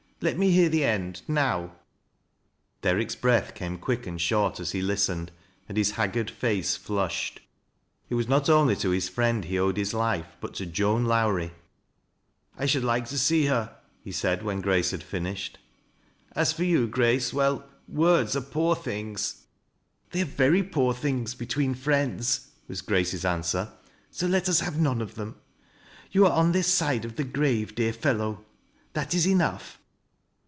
Let 0.23 0.37
me 0.37 0.51
hear 0.51 0.69
the 0.69 0.83
end 0.85 1.23
nowP 1.27 1.71
Derrick's 2.83 3.15
breath 3.15 3.55
came 3.55 3.79
quick 3.79 4.05
and 4.05 4.21
short 4.21 4.59
as 4.59 4.71
he 4.71 4.79
listened, 4.79 5.31
and 5.67 5.75
his 5.75 5.93
haggard 5.93 6.29
face 6.29 6.75
flushed. 6.75 7.41
It 8.07 8.13
was 8.13 8.27
not 8.27 8.47
only 8.47 8.75
to 8.75 8.91
his 8.91 9.09
friend 9.09 9.43
he 9.43 9.57
owed 9.57 9.77
his 9.77 9.95
life, 9.95 10.37
but 10.39 10.53
to 10.53 10.67
Joan 10.67 11.05
Lowrie." 11.05 11.53
I 12.55 12.67
should 12.67 12.83
like 12.83 13.07
to 13.07 13.17
see 13.17 13.45
her," 13.47 13.75
he 14.03 14.11
said 14.11 14.43
when 14.43 14.61
Grace 14.61 14.91
had 14.91 15.01
fin 15.01 15.23
ished. 15.23 15.55
"As 16.33 16.53
for 16.53 16.65
you, 16.65 16.87
Grace— 16.87 17.33
well— 17.33 17.67
words 17.87 18.35
are 18.35 18.41
pool 18.41 18.75
things."" 18.75 19.45
They 20.11 20.21
are 20.21 20.25
very 20.25 20.61
poor 20.61 20.93
things 20.93 21.33
between 21.33 21.73
friends," 21.73 22.49
wa» 22.69 22.75
Grace's 22.85 23.25
answer;" 23.25 23.71
so 24.11 24.27
let 24.27 24.47
us 24.47 24.59
have 24.59 24.79
none 24.79 25.01
of 25.01 25.15
them. 25.15 25.41
You 26.11 26.27
are 26.27 26.33
on 26.33 26.51
this 26.51 26.71
side 26.71 27.05
of 27.05 27.15
the 27.15 27.23
grave, 27.23 27.73
dear 27.73 27.91
fellow— 27.91 28.45
that 28.93 29.15
is 29.15 29.27
enough." 29.27 29.79